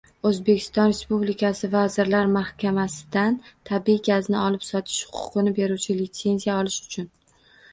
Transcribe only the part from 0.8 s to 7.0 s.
Respublikasi Vazirlar Mahkamasidan tabiiy gazni olib sotish huquqini beruvchi litsenziya olish